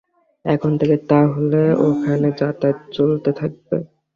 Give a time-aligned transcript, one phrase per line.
[0.45, 3.77] এখন থেকে তা হলে ওখানে যাতায়াত চলতে থাকবে?